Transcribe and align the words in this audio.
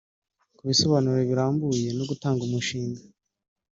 Ku 0.57 0.61
bisobanuro 0.69 1.19
birambuye 1.29 1.87
no 1.97 2.03
gutanga 2.09 2.41
umushinga 2.47 3.01